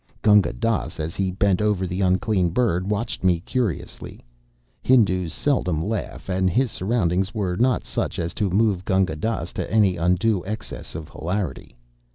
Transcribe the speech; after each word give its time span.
Gunga 0.23 0.51
Dass, 0.51 0.99
as 0.99 1.15
he 1.15 1.29
bent 1.29 1.61
over 1.61 1.85
the 1.85 2.01
unclean 2.01 2.49
bird, 2.49 2.89
watched 2.89 3.23
me 3.23 3.39
curiously. 3.39 4.19
Hindus 4.81 5.31
seldom 5.31 5.79
laugh, 5.85 6.27
and 6.27 6.49
his 6.49 6.71
surroundings 6.71 7.35
were 7.35 7.55
not 7.55 7.85
such 7.85 8.17
as 8.17 8.33
to 8.33 8.49
move 8.49 8.83
Gunga 8.83 9.15
Dass 9.15 9.53
to 9.53 9.71
any 9.71 9.97
undue 9.97 10.43
excess 10.43 10.95
of 10.95 11.09
hilarity. 11.09 11.75